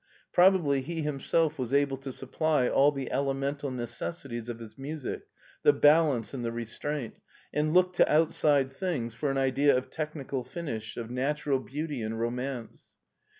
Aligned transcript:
Probably 0.33 0.81
he 0.81 1.03
himself 1.03 1.59
was 1.59 1.75
able 1.75 1.97
to 1.97 2.11
supply 2.11 2.67
all 2.67 2.91
the 2.91 3.11
elemental 3.11 3.69
necessities 3.69 4.49
of 4.49 4.57
his 4.57 4.75
music> 4.75 5.27
the 5.61 5.73
balance 5.73 6.33
and 6.33 6.43
the 6.43 6.51
restraint, 6.51 7.17
and 7.53 7.71
looked 7.71 7.97
to 7.97 8.11
outside 8.11 8.73
things 8.73 9.13
for 9.13 9.29
an 9.29 9.37
idea 9.37 9.77
of 9.77 9.91
technical 9.91 10.43
finish, 10.43 10.97
of 10.97 11.11
natural 11.11 11.59
beauty 11.59 12.01
and 12.01 12.19
romance. 12.19 12.85